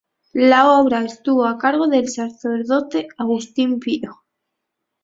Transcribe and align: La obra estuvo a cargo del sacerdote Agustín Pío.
La 0.49 0.71
obra 0.71 1.03
estuvo 1.05 1.45
a 1.45 1.59
cargo 1.59 1.85
del 1.85 2.09
sacerdote 2.09 3.07
Agustín 3.19 3.79
Pío. 3.79 4.23